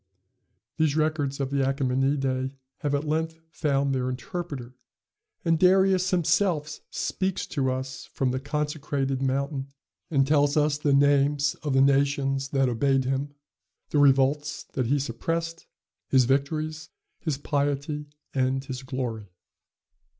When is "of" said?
1.39-1.51, 11.61-11.73